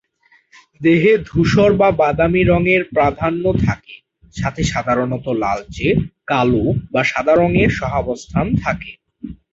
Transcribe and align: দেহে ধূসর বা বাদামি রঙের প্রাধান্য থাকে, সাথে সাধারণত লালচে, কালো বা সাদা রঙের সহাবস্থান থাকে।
দেহে 0.81 1.13
ধূসর 1.27 1.71
বা 1.75 1.89
বাদামি 2.01 2.41
রঙের 2.43 2.81
প্রাধান্য 2.93 3.43
থাকে, 3.65 3.95
সাথে 4.35 4.61
সাধারণত 4.71 5.25
লালচে, 5.41 5.87
কালো 6.27 6.63
বা 6.93 7.01
সাদা 7.03 7.33
রঙের 7.35 7.69
সহাবস্থান 7.79 8.45
থাকে। 8.63 8.91